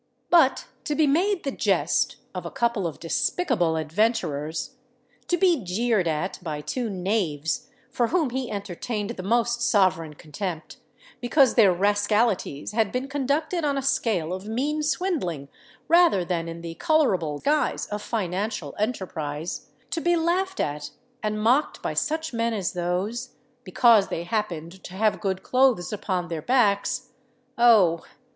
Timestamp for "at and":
20.59-21.43